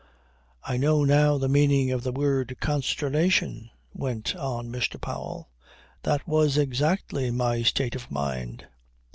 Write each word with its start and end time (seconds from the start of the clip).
"I 0.63 0.77
know 0.77 1.03
now 1.03 1.37
the 1.37 1.47
meaning 1.47 1.91
of 1.91 2.01
the 2.01 2.11
word 2.11 2.57
'Consternation,'" 2.59 3.69
went 3.93 4.35
on 4.35 4.71
Mr. 4.71 4.99
Powell. 4.99 5.51
"That 6.01 6.27
was 6.27 6.57
exactly 6.57 7.29
my 7.29 7.61
state 7.61 7.93
of 7.93 8.09
mind. 8.09 8.65